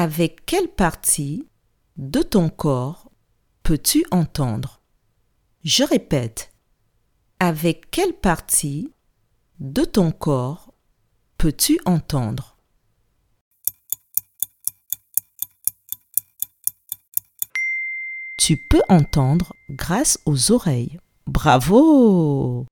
[0.00, 1.48] Avec quelle partie
[1.96, 3.10] de ton corps
[3.64, 4.80] peux-tu entendre?
[5.64, 6.52] Je répète.
[7.40, 8.94] Avec quelle partie
[9.58, 10.72] de ton corps
[11.36, 12.56] peux-tu entendre?
[18.38, 21.00] Tu peux entendre grâce aux oreilles.
[21.26, 22.66] Bravo